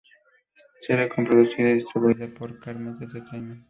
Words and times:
Serie 0.79 1.07
coproducida 1.09 1.69
y 1.69 1.73
distribuida 1.75 2.27
por 2.33 2.59
Comet 2.59 2.99
Entertainment. 3.03 3.59